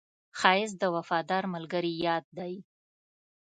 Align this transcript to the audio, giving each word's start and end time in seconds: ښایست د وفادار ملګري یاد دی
ښایست 0.39 0.75
د 0.79 0.83
وفادار 0.95 1.43
ملګري 1.53 1.93
یاد 2.05 2.25
دی 2.37 2.53